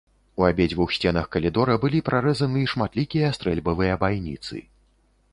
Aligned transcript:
У 0.41 0.43
абедзвюх 0.45 0.93
сценах 0.95 1.27
калідора 1.35 1.75
былі 1.83 1.99
прарэзаны 2.07 2.63
шматлікія 2.71 3.29
стрэльбавыя 3.37 3.99
байніцы. 4.05 4.57